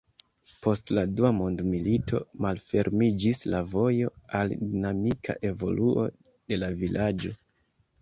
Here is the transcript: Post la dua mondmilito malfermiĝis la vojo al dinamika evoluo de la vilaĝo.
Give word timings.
Post 0.65 0.91
la 0.97 1.03
dua 1.19 1.29
mondmilito 1.39 2.21
malfermiĝis 2.47 3.43
la 3.57 3.61
vojo 3.77 4.11
al 4.43 4.59
dinamika 4.65 5.41
evoluo 5.55 6.11
de 6.29 6.63
la 6.65 6.75
vilaĝo. 6.85 7.39